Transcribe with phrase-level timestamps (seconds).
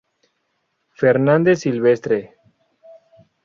[1.01, 2.19] Fernández Silvestre.